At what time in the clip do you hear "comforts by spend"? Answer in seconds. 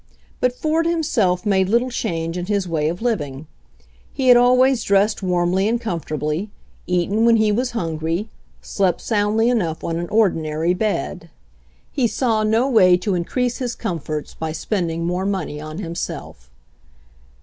13.75-14.89